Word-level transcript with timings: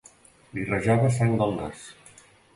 Li 0.57 0.63
rajava 0.69 1.13
sang 1.19 1.37
del 1.43 1.55
nas. 1.61 1.87